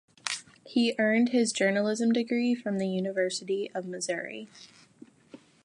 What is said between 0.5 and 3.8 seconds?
He earned his journalism degree from the University